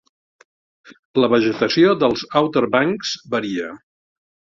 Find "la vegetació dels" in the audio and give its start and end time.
1.19-2.27